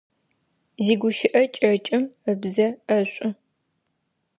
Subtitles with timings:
[0.83, 3.31] Зигущыӏэ кӏэкӏым ыбзэ ӏэшӏу.